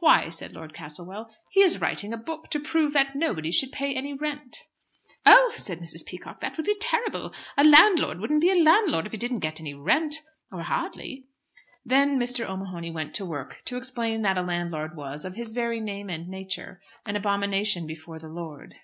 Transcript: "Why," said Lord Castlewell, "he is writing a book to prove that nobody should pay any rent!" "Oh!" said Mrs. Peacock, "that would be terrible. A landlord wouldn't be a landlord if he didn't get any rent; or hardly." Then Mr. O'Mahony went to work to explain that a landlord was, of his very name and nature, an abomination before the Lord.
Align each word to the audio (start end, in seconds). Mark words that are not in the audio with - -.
"Why," 0.00 0.28
said 0.28 0.52
Lord 0.52 0.74
Castlewell, 0.74 1.30
"he 1.50 1.60
is 1.62 1.80
writing 1.80 2.12
a 2.12 2.18
book 2.18 2.50
to 2.50 2.60
prove 2.60 2.92
that 2.92 3.16
nobody 3.16 3.50
should 3.50 3.72
pay 3.72 3.94
any 3.94 4.12
rent!" 4.12 4.58
"Oh!" 5.24 5.50
said 5.56 5.80
Mrs. 5.80 6.04
Peacock, 6.04 6.42
"that 6.42 6.58
would 6.58 6.66
be 6.66 6.74
terrible. 6.78 7.32
A 7.56 7.64
landlord 7.64 8.20
wouldn't 8.20 8.42
be 8.42 8.50
a 8.50 8.62
landlord 8.62 9.06
if 9.06 9.12
he 9.12 9.16
didn't 9.16 9.38
get 9.38 9.58
any 9.58 9.72
rent; 9.72 10.16
or 10.52 10.60
hardly." 10.64 11.24
Then 11.86 12.20
Mr. 12.20 12.46
O'Mahony 12.46 12.90
went 12.90 13.14
to 13.14 13.24
work 13.24 13.62
to 13.64 13.78
explain 13.78 14.20
that 14.20 14.36
a 14.36 14.42
landlord 14.42 14.94
was, 14.94 15.24
of 15.24 15.36
his 15.36 15.52
very 15.52 15.80
name 15.80 16.10
and 16.10 16.28
nature, 16.28 16.82
an 17.06 17.16
abomination 17.16 17.86
before 17.86 18.18
the 18.18 18.28
Lord. 18.28 18.74